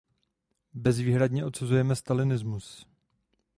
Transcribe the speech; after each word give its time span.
Bezvýhradně 0.73 1.45
odsuzujeme 1.45 1.95
stalinismus. 1.95 2.85